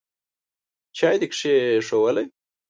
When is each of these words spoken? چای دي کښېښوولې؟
چای 0.97 1.15
دي 1.21 1.27
کښېښوولې؟ 1.31 2.23